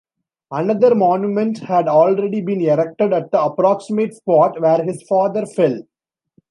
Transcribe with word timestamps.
Another 0.49 0.95
monument 0.95 1.59
had 1.59 1.87
already 1.87 2.41
been 2.41 2.59
erected 2.59 3.13
at 3.13 3.29
the 3.29 3.39
approximate 3.39 4.15
spot 4.15 4.59
where 4.59 4.83
his 4.83 5.03
father 5.03 5.45
fell. 5.45 5.83